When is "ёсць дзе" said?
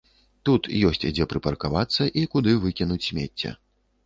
0.87-1.27